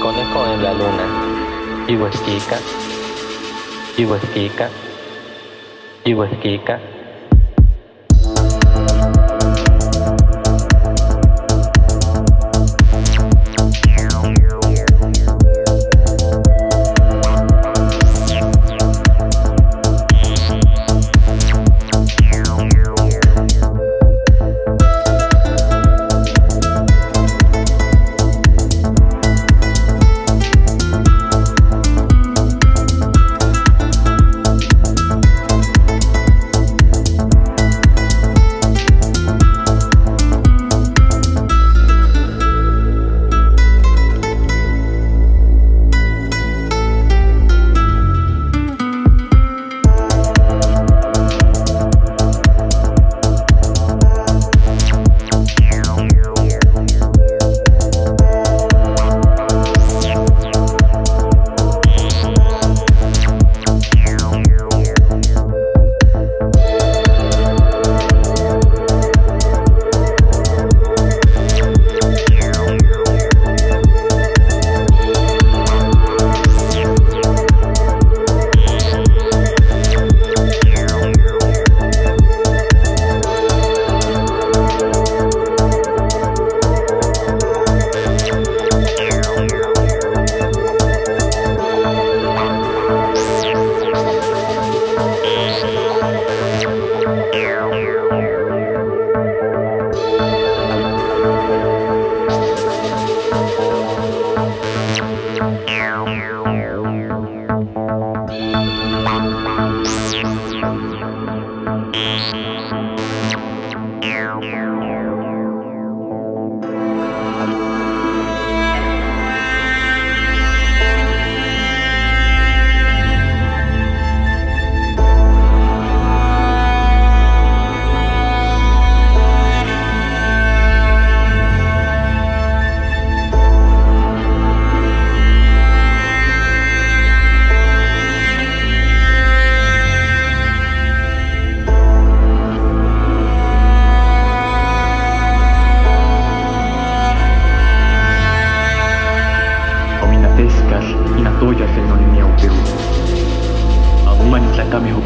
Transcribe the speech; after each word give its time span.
conejo 0.00 0.46
en 0.46 0.62
la 0.62 0.72
luna. 0.72 1.06
Iweskika. 1.88 2.56
Iweskika. 3.98 4.70
Iweskika. 6.04 6.74
El 6.74 6.80
conejo 6.80 6.93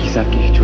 Kisaki. 0.09 0.58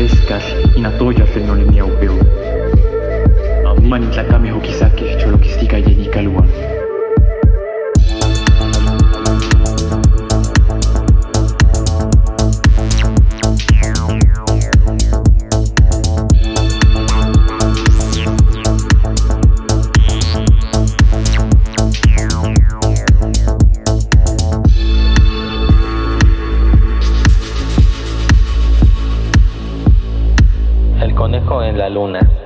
grotescas 0.00 0.42
y 0.74 0.80
na 0.80 0.90
toya 0.96 1.26
fenomenía 1.26 1.84
upeo. 1.84 2.18
Amani 3.66 4.06
tlacame 4.06 4.50
hokisake 4.50 5.18
choloquistica 5.18 5.78
en 31.70 31.78
la 31.78 31.88
luna. 31.88 32.39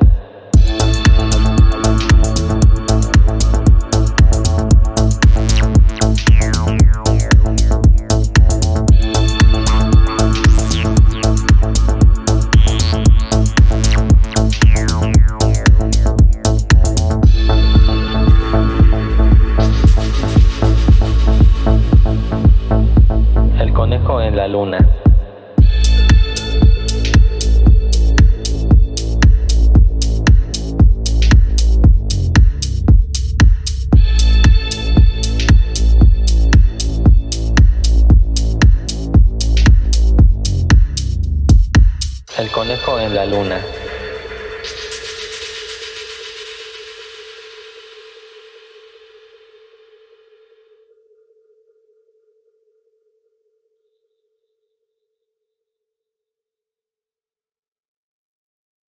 En 43.05 43.15
la 43.15 43.27
luna. 43.27 43.74